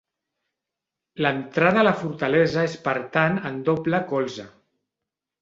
L'entrada 1.25 1.79
a 1.81 1.83
la 1.87 1.93
fortalesa 1.99 2.65
és 2.71 2.79
per 2.89 2.95
tant 3.19 3.39
en 3.51 3.61
doble 3.69 4.01
colze. 4.15 4.49